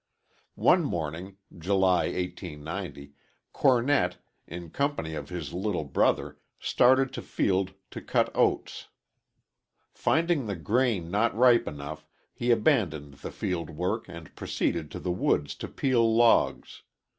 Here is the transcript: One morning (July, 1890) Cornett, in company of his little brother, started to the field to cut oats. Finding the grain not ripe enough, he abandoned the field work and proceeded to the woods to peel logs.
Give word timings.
One 0.55 0.83
morning 0.83 1.37
(July, 1.55 2.05
1890) 2.05 3.13
Cornett, 3.53 4.15
in 4.47 4.71
company 4.71 5.13
of 5.13 5.29
his 5.29 5.53
little 5.53 5.83
brother, 5.83 6.39
started 6.59 7.13
to 7.13 7.21
the 7.21 7.27
field 7.27 7.75
to 7.91 8.01
cut 8.01 8.31
oats. 8.33 8.87
Finding 9.93 10.47
the 10.47 10.55
grain 10.55 11.11
not 11.11 11.35
ripe 11.35 11.67
enough, 11.67 12.07
he 12.33 12.49
abandoned 12.49 13.13
the 13.19 13.29
field 13.29 13.69
work 13.69 14.09
and 14.09 14.35
proceeded 14.35 14.89
to 14.89 14.99
the 14.99 15.11
woods 15.11 15.53
to 15.53 15.67
peel 15.67 16.15
logs. 16.15 16.81